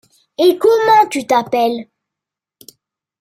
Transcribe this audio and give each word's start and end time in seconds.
Et 0.39 0.57
comment 0.57 1.05
tu 1.11 1.27
t’appelles? 1.27 1.85